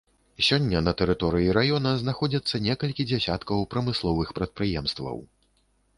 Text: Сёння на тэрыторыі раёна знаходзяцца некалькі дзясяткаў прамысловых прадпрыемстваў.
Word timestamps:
Сёння 0.45 0.79
на 0.85 0.93
тэрыторыі 1.01 1.51
раёна 1.57 1.91
знаходзяцца 2.03 2.61
некалькі 2.69 3.07
дзясяткаў 3.13 3.65
прамысловых 3.75 4.27
прадпрыемстваў. 4.41 5.17